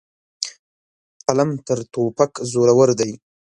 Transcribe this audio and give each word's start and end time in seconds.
قلم 1.25 1.49
تر 1.65 1.79
توپک 1.93 2.31
زورور 2.51 2.89
دی. 2.99 3.11